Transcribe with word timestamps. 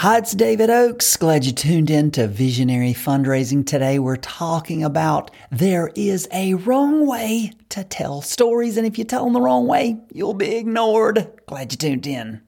Hi, 0.00 0.16
it's 0.16 0.32
David 0.32 0.70
Oaks. 0.70 1.14
Glad 1.18 1.44
you 1.44 1.52
tuned 1.52 1.90
in 1.90 2.10
to 2.12 2.26
Visionary 2.26 2.94
Fundraising. 2.94 3.66
Today 3.66 3.98
we're 3.98 4.16
talking 4.16 4.82
about 4.82 5.30
there 5.50 5.90
is 5.94 6.26
a 6.32 6.54
wrong 6.54 7.06
way 7.06 7.52
to 7.68 7.84
tell 7.84 8.22
stories, 8.22 8.78
and 8.78 8.86
if 8.86 8.96
you 8.96 9.04
tell 9.04 9.24
them 9.24 9.34
the 9.34 9.42
wrong 9.42 9.66
way, 9.66 9.98
you'll 10.10 10.32
be 10.32 10.56
ignored. 10.56 11.30
Glad 11.44 11.72
you 11.72 11.76
tuned 11.76 12.06
in. 12.06 12.40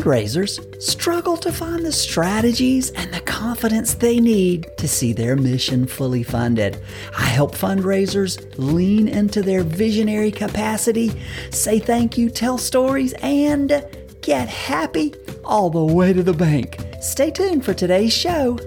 Fundraisers 0.00 0.82
struggle 0.82 1.36
to 1.36 1.52
find 1.52 1.84
the 1.84 1.92
strategies 1.92 2.88
and 2.92 3.12
the 3.12 3.20
confidence 3.20 3.92
they 3.92 4.18
need 4.18 4.66
to 4.78 4.88
see 4.88 5.12
their 5.12 5.36
mission 5.36 5.86
fully 5.86 6.22
funded. 6.22 6.80
I 7.18 7.24
help 7.24 7.54
fundraisers 7.54 8.42
lean 8.56 9.08
into 9.08 9.42
their 9.42 9.62
visionary 9.62 10.30
capacity, 10.30 11.12
say 11.50 11.80
thank 11.80 12.16
you, 12.16 12.30
tell 12.30 12.56
stories, 12.56 13.12
and 13.20 13.84
get 14.22 14.48
happy 14.48 15.12
all 15.44 15.68
the 15.68 15.84
way 15.84 16.14
to 16.14 16.22
the 16.22 16.32
bank. 16.32 16.80
Stay 17.02 17.30
tuned 17.30 17.62
for 17.62 17.74
today's 17.74 18.14
show. 18.14 18.58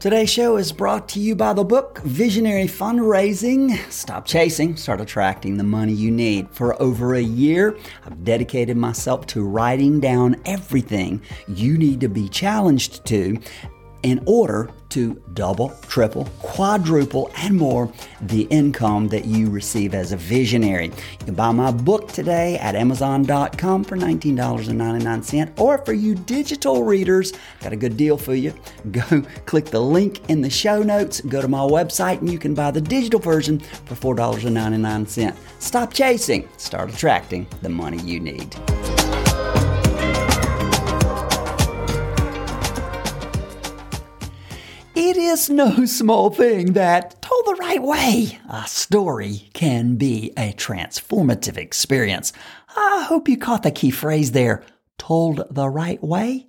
Today's 0.00 0.30
show 0.30 0.56
is 0.56 0.72
brought 0.72 1.10
to 1.10 1.20
you 1.20 1.36
by 1.36 1.52
the 1.52 1.62
book 1.62 1.98
Visionary 1.98 2.64
Fundraising. 2.64 3.76
Stop 3.92 4.24
chasing, 4.24 4.74
start 4.74 4.98
attracting 4.98 5.58
the 5.58 5.62
money 5.62 5.92
you 5.92 6.10
need. 6.10 6.48
For 6.52 6.80
over 6.80 7.16
a 7.16 7.20
year, 7.20 7.76
I've 8.06 8.24
dedicated 8.24 8.78
myself 8.78 9.26
to 9.26 9.42
writing 9.42 10.00
down 10.00 10.40
everything 10.46 11.20
you 11.48 11.76
need 11.76 12.00
to 12.00 12.08
be 12.08 12.30
challenged 12.30 13.04
to 13.08 13.38
in 14.02 14.22
order 14.26 14.70
to 14.90 15.22
double, 15.34 15.72
triple, 15.88 16.24
quadruple, 16.40 17.30
and 17.36 17.56
more 17.56 17.92
the 18.20 18.42
income 18.42 19.08
that 19.08 19.24
you 19.24 19.48
receive 19.48 19.94
as 19.94 20.12
a 20.12 20.16
visionary. 20.16 20.86
You 20.86 21.26
can 21.26 21.34
buy 21.34 21.52
my 21.52 21.70
book 21.70 22.08
today 22.08 22.58
at 22.58 22.74
Amazon.com 22.74 23.84
for 23.84 23.96
$19.99. 23.96 25.60
Or 25.60 25.78
for 25.84 25.92
you 25.92 26.14
digital 26.14 26.84
readers, 26.84 27.32
got 27.60 27.72
a 27.72 27.76
good 27.76 27.96
deal 27.96 28.16
for 28.16 28.34
you. 28.34 28.52
Go 28.90 29.22
click 29.46 29.66
the 29.66 29.80
link 29.80 30.28
in 30.28 30.40
the 30.40 30.50
show 30.50 30.82
notes, 30.82 31.20
go 31.20 31.40
to 31.40 31.48
my 31.48 31.60
website, 31.60 32.18
and 32.18 32.30
you 32.30 32.38
can 32.38 32.54
buy 32.54 32.70
the 32.70 32.80
digital 32.80 33.20
version 33.20 33.60
for 33.60 34.14
$4.99. 34.16 35.36
Stop 35.58 35.92
chasing, 35.92 36.48
start 36.56 36.92
attracting 36.92 37.46
the 37.62 37.68
money 37.68 37.98
you 38.02 38.18
need. 38.18 38.56
It 45.30 45.34
is 45.34 45.48
no 45.48 45.84
small 45.84 46.30
thing 46.30 46.72
that, 46.72 47.22
told 47.22 47.46
the 47.46 47.54
right 47.60 47.80
way, 47.80 48.40
a 48.48 48.66
story 48.66 49.48
can 49.52 49.94
be 49.94 50.32
a 50.36 50.52
transformative 50.54 51.56
experience. 51.56 52.32
I 52.76 53.04
hope 53.06 53.28
you 53.28 53.36
caught 53.38 53.62
the 53.62 53.70
key 53.70 53.92
phrase 53.92 54.32
there, 54.32 54.64
told 54.98 55.44
the 55.48 55.68
right 55.68 56.02
way. 56.02 56.48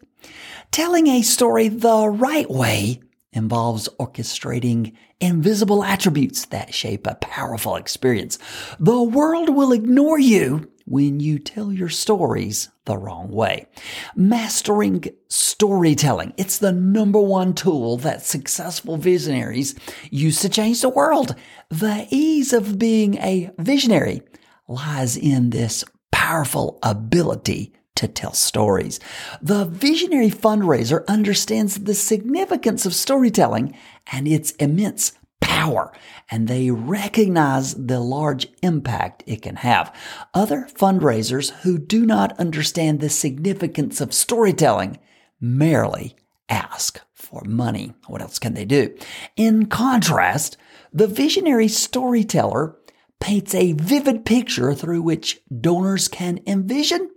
Telling 0.72 1.06
a 1.06 1.22
story 1.22 1.68
the 1.68 2.10
right 2.10 2.50
way 2.50 3.02
involves 3.32 3.88
orchestrating 4.00 4.96
invisible 5.20 5.84
attributes 5.84 6.46
that 6.46 6.74
shape 6.74 7.06
a 7.06 7.14
powerful 7.22 7.76
experience. 7.76 8.40
The 8.80 9.04
world 9.04 9.50
will 9.50 9.74
ignore 9.74 10.18
you 10.18 10.71
when 10.92 11.22
you 11.22 11.40
tell 11.40 11.72
your 11.72 11.88
stories 11.88 12.70
the 12.84 12.98
wrong 12.98 13.30
way. 13.32 13.66
Mastering 14.14 15.06
storytelling. 15.30 16.34
It's 16.36 16.58
the 16.58 16.74
number 16.74 17.20
one 17.20 17.54
tool 17.54 17.96
that 17.98 18.26
successful 18.26 18.98
visionaries 18.98 19.74
use 20.10 20.42
to 20.42 20.50
change 20.50 20.82
the 20.82 20.90
world. 20.90 21.34
The 21.70 22.08
ease 22.12 22.52
of 22.52 22.78
being 22.78 23.16
a 23.20 23.52
visionary 23.58 24.22
lies 24.68 25.16
in 25.16 25.52
this 25.52 25.86
powerful 26.12 26.78
ability 26.84 27.74
to 27.96 28.10
tell 28.10 28.34
stories. 28.34 29.00
The 29.42 29.66
visionary 29.66 30.30
fundraiser 30.30 31.08
understands 31.08 31.76
the 31.76 31.94
significance 31.94 32.86
of 32.86 32.94
storytelling 32.94 33.78
and 34.12 34.28
its 34.28 34.52
immense 34.52 35.14
power 35.62 35.94
and 36.32 36.48
they 36.48 36.72
recognize 36.72 37.76
the 37.76 38.00
large 38.00 38.48
impact 38.64 39.24
it 39.28 39.44
can 39.44 39.58
have. 39.58 39.96
Other 40.34 40.68
fundraisers 40.74 41.52
who 41.62 41.78
do 41.78 42.04
not 42.04 42.38
understand 42.40 43.00
the 43.00 43.10
significance 43.10 44.02
of 44.02 44.12
storytelling 44.12 44.98
merely 45.40 46.16
ask 46.50 47.00
for 47.14 47.44
money. 47.46 47.94
What 48.08 48.24
else 48.24 48.40
can 48.40 48.56
they 48.56 48.66
do? 48.66 48.96
In 49.36 49.68
contrast, 49.68 50.58
the 50.92 51.06
visionary 51.06 51.68
storyteller 51.68 52.76
paints 53.20 53.54
a 53.54 53.74
vivid 53.74 54.26
picture 54.26 54.74
through 54.74 55.04
which 55.04 55.42
donors 55.62 56.08
can 56.08 56.40
envision 56.48 57.12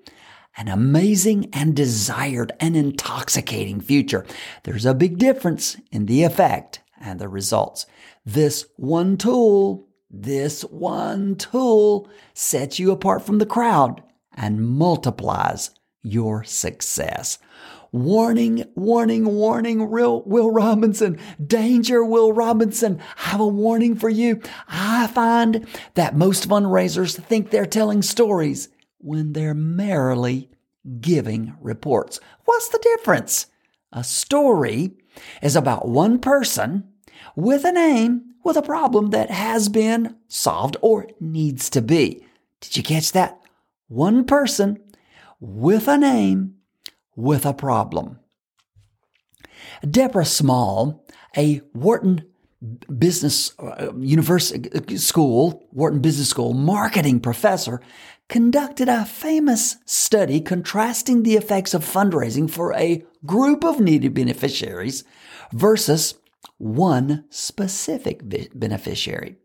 an 0.58 0.68
amazing 0.68 1.48
and 1.54 1.74
desired 1.74 2.52
and 2.60 2.76
intoxicating 2.76 3.80
future. 3.80 4.26
There's 4.64 4.84
a 4.84 4.92
big 4.92 5.16
difference 5.16 5.78
in 5.90 6.04
the 6.04 6.24
effect 6.24 6.80
and 7.00 7.18
the 7.18 7.28
results. 7.28 7.86
This 8.24 8.66
one 8.76 9.16
tool, 9.18 9.88
this 10.10 10.62
one 10.62 11.36
tool 11.36 12.08
sets 12.32 12.78
you 12.78 12.90
apart 12.90 13.22
from 13.22 13.38
the 13.38 13.46
crowd 13.46 14.02
and 14.34 14.66
multiplies 14.66 15.70
your 16.02 16.42
success. 16.44 17.38
Warning, 17.92 18.64
warning, 18.74 19.24
warning, 19.26 19.90
Will, 19.90 20.22
Will 20.26 20.50
Robinson. 20.50 21.18
Danger, 21.44 22.04
Will 22.04 22.32
Robinson. 22.32 23.00
I 23.18 23.30
have 23.30 23.40
a 23.40 23.46
warning 23.46 23.94
for 23.94 24.08
you. 24.08 24.40
I 24.68 25.06
find 25.08 25.66
that 25.94 26.16
most 26.16 26.48
fundraisers 26.48 27.14
think 27.14 27.50
they're 27.50 27.66
telling 27.66 28.02
stories 28.02 28.68
when 28.98 29.32
they're 29.32 29.54
merely 29.54 30.50
giving 31.00 31.54
reports. 31.60 32.20
What's 32.46 32.68
the 32.70 32.78
difference? 32.78 33.46
A 33.92 34.02
story 34.02 34.94
is 35.40 35.54
about 35.54 35.86
one 35.86 36.18
person 36.18 36.93
with 37.36 37.64
a 37.64 37.72
name 37.72 38.34
with 38.44 38.56
a 38.56 38.62
problem 38.62 39.10
that 39.10 39.30
has 39.30 39.68
been 39.68 40.16
solved 40.28 40.76
or 40.82 41.08
needs 41.20 41.70
to 41.70 41.82
be. 41.82 42.26
Did 42.60 42.76
you 42.76 42.82
catch 42.82 43.12
that? 43.12 43.40
One 43.88 44.24
person 44.24 44.78
with 45.40 45.88
a 45.88 45.98
name 45.98 46.56
with 47.16 47.46
a 47.46 47.54
problem. 47.54 48.18
Deborah 49.88 50.24
Small, 50.24 51.04
a 51.36 51.60
Wharton 51.72 52.24
Business 52.98 53.52
uh, 53.58 53.92
University 53.98 54.96
School, 54.96 55.66
Wharton 55.70 56.00
Business 56.00 56.30
School 56.30 56.54
marketing 56.54 57.20
professor, 57.20 57.80
conducted 58.28 58.88
a 58.88 59.04
famous 59.04 59.76
study 59.84 60.40
contrasting 60.40 61.22
the 61.22 61.34
effects 61.34 61.74
of 61.74 61.84
fundraising 61.84 62.50
for 62.50 62.72
a 62.74 63.04
group 63.26 63.64
of 63.64 63.80
needy 63.80 64.08
beneficiaries 64.08 65.04
versus 65.52 66.14
one 66.58 67.24
specific 67.30 68.22
beneficiary. 68.54 69.36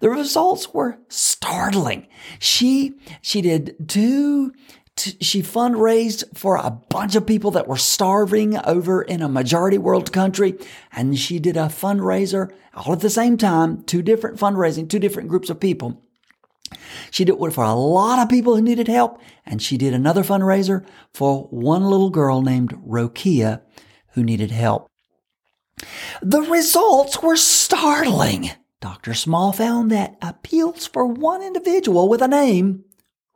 The 0.00 0.10
results 0.10 0.72
were 0.72 0.98
startling. 1.08 2.08
She, 2.38 2.94
she 3.22 3.40
did 3.40 3.88
two, 3.88 4.52
she 4.96 5.42
fundraised 5.42 6.24
for 6.36 6.56
a 6.56 6.70
bunch 6.70 7.14
of 7.14 7.26
people 7.26 7.50
that 7.52 7.68
were 7.68 7.76
starving 7.76 8.58
over 8.58 9.02
in 9.02 9.22
a 9.22 9.28
majority 9.28 9.78
world 9.78 10.12
country. 10.12 10.58
And 10.92 11.18
she 11.18 11.38
did 11.38 11.56
a 11.56 11.66
fundraiser 11.66 12.52
all 12.74 12.92
at 12.92 13.00
the 13.00 13.10
same 13.10 13.36
time, 13.36 13.82
two 13.84 14.02
different 14.02 14.38
fundraising, 14.38 14.88
two 14.88 14.98
different 14.98 15.28
groups 15.28 15.50
of 15.50 15.60
people. 15.60 16.02
She 17.10 17.24
did 17.24 17.40
it 17.40 17.52
for 17.52 17.64
a 17.64 17.74
lot 17.74 18.18
of 18.18 18.28
people 18.28 18.54
who 18.54 18.62
needed 18.62 18.88
help. 18.88 19.20
And 19.46 19.62
she 19.62 19.76
did 19.76 19.94
another 19.94 20.22
fundraiser 20.22 20.84
for 21.12 21.44
one 21.50 21.84
little 21.84 22.10
girl 22.10 22.42
named 22.42 22.74
Rokia 22.86 23.62
who 24.12 24.22
needed 24.22 24.50
help. 24.50 24.87
The 26.22 26.42
results 26.42 27.22
were 27.22 27.36
startling. 27.36 28.50
Dr. 28.80 29.14
Small 29.14 29.52
found 29.52 29.90
that 29.90 30.16
appeals 30.22 30.86
for 30.86 31.06
one 31.06 31.42
individual 31.42 32.08
with 32.08 32.22
a 32.22 32.28
name, 32.28 32.84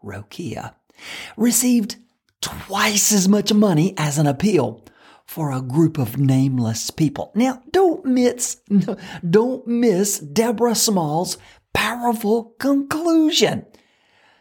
Rokia, 0.04 0.74
received 1.36 1.96
twice 2.40 3.12
as 3.12 3.28
much 3.28 3.52
money 3.52 3.94
as 3.96 4.18
an 4.18 4.26
appeal 4.26 4.84
for 5.24 5.50
a 5.50 5.62
group 5.62 5.98
of 5.98 6.18
nameless 6.18 6.90
people. 6.90 7.32
Now, 7.34 7.62
don't 7.70 8.04
miss, 8.04 8.56
don't 9.30 9.66
miss 9.66 10.18
Deborah 10.18 10.74
Small's 10.74 11.38
powerful 11.72 12.54
conclusion. 12.58 13.66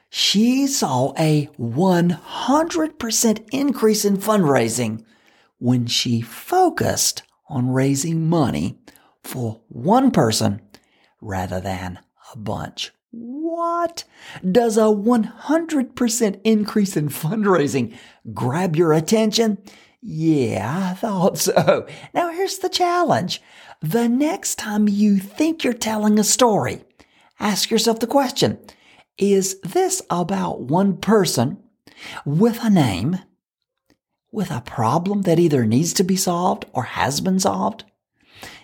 She 0.10 0.68
saw 0.68 1.14
a 1.18 1.48
100% 1.58 3.50
increase 3.52 4.04
in 4.04 4.18
fundraising 4.18 5.06
when 5.58 5.88
she 5.88 6.20
focused 6.20 7.24
on 7.52 7.70
raising 7.70 8.28
money 8.28 8.80
for 9.24 9.62
one 9.68 10.10
person 10.10 10.62
rather 11.20 11.60
than 11.60 12.00
a 12.34 12.38
bunch. 12.38 12.92
What? 13.12 14.06
Does 14.50 14.78
a 14.78 14.82
100% 14.82 16.42
increase 16.44 16.96
in 16.96 17.10
fundraising 17.10 17.96
grab 18.34 18.76
your 18.76 18.94
attention? 18.94 19.58
Yeah, 20.02 20.92
I 20.92 20.94
thought 20.96 21.38
so. 21.38 21.86
Now 22.14 22.32
here's 22.32 22.60
the 22.60 22.70
challenge. 22.70 23.42
The 23.82 24.08
next 24.08 24.56
time 24.56 24.88
you 24.88 25.18
think 25.18 25.64
you're 25.64 25.74
telling 25.74 26.18
a 26.18 26.24
story, 26.24 26.84
ask 27.40 27.70
yourself 27.70 28.00
the 28.00 28.08
question 28.08 28.58
Is 29.18 29.60
this 29.62 30.02
about 30.10 30.62
one 30.62 30.98
person 30.98 31.62
with 32.26 32.64
a 32.64 32.70
name, 32.70 33.20
with 34.32 34.52
a 34.52 34.62
problem 34.62 35.24
that 35.24 35.40
either 35.40 35.66
needs 35.66 35.94
to 35.94 36.04
be 36.04 36.16
solved 36.16 36.66
or 36.74 36.84
has 36.84 37.22
been 37.22 37.40
solved? 37.40 37.84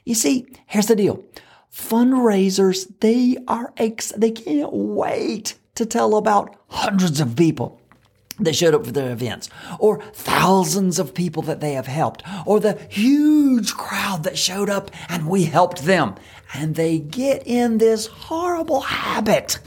You 0.05 0.15
see, 0.15 0.47
here's 0.65 0.87
the 0.87 0.95
deal. 0.95 1.23
Fundraisers, 1.71 2.87
they 3.01 3.37
are, 3.47 3.73
ex- 3.77 4.13
they 4.17 4.31
can't 4.31 4.71
wait 4.71 5.55
to 5.75 5.85
tell 5.85 6.15
about 6.15 6.55
hundreds 6.69 7.19
of 7.19 7.35
people 7.35 7.79
that 8.39 8.55
showed 8.55 8.75
up 8.75 8.85
for 8.85 8.91
their 8.91 9.11
events, 9.11 9.49
or 9.79 10.01
thousands 10.13 10.99
of 10.99 11.13
people 11.13 11.41
that 11.43 11.59
they 11.59 11.73
have 11.73 11.87
helped, 11.87 12.23
or 12.45 12.59
the 12.59 12.79
huge 12.89 13.73
crowd 13.73 14.23
that 14.23 14.37
showed 14.37 14.69
up 14.69 14.91
and 15.09 15.27
we 15.27 15.43
helped 15.45 15.83
them. 15.83 16.15
And 16.53 16.75
they 16.75 16.99
get 16.99 17.45
in 17.45 17.79
this 17.79 18.05
horrible 18.07 18.81
habit 18.81 19.59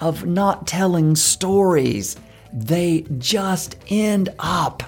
of 0.00 0.26
not 0.26 0.66
telling 0.66 1.16
stories. 1.16 2.16
They 2.52 3.06
just 3.18 3.76
end 3.88 4.30
up 4.38 4.82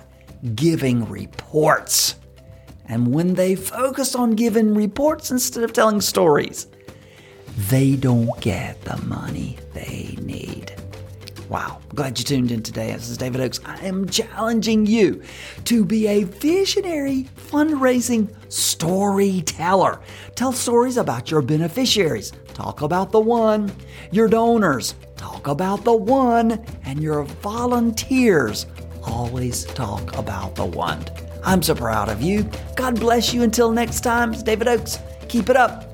giving 0.55 1.09
reports. 1.09 2.17
And 2.87 3.13
when 3.15 3.35
they 3.35 3.55
focus 3.55 4.15
on 4.15 4.33
giving 4.33 4.75
reports 4.75 5.31
instead 5.31 5.63
of 5.63 5.73
telling 5.73 6.01
stories, 6.01 6.67
they 7.69 7.97
don't 7.97 8.41
get 8.41 8.83
the 8.83 8.97
money 9.03 9.59
they 9.75 10.17
need. 10.23 10.75
Wow, 11.49 11.81
glad 11.97 12.17
you 12.17 12.25
tuned 12.25 12.53
in 12.53 12.63
today. 12.63 12.93
This 12.93 13.09
is 13.09 13.19
David 13.19 13.41
Oaks. 13.41 13.59
I 13.65 13.77
am 13.85 14.09
challenging 14.09 14.87
you 14.87 15.21
to 15.65 15.85
be 15.85 16.07
a 16.07 16.23
visionary 16.23 17.29
fundraising 17.49 18.33
storyteller. 18.53 20.01
Tell 20.37 20.53
stories 20.53 20.97
about 20.97 21.29
your 21.29 21.43
beneficiaries. 21.43 22.33
Talk 22.55 22.83
about 22.83 23.11
the 23.11 23.19
one. 23.19 23.73
Your 24.13 24.29
donors. 24.29 24.95
Talk 25.17 25.49
about 25.49 25.83
the 25.83 25.93
one. 25.93 26.65
And 26.85 27.03
your 27.03 27.25
volunteers. 27.25 28.67
Always 29.05 29.65
talk 29.65 30.17
about 30.17 30.55
the 30.55 30.65
one. 30.67 31.05
I'm 31.45 31.63
so 31.63 31.75
proud 31.75 32.09
of 32.09 32.21
you. 32.21 32.49
God 32.77 32.99
bless 33.01 33.33
you. 33.33 33.43
Until 33.43 33.73
next 33.73 34.01
time, 34.01 34.33
it's 34.33 34.43
David 34.43 34.69
Oaks. 34.69 34.99
Keep 35.29 35.49
it 35.49 35.57
up. 35.57 35.90